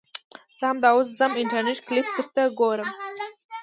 زه 0.59 0.63
همدا 0.71 0.89
اوس 0.93 1.07
ځم 1.19 1.31
انترنيټ 1.41 1.79
کلپ 1.87 2.05
ته 2.15 2.21
درته 2.23 2.41
ګورم 2.59 2.89
يې. 2.91 2.99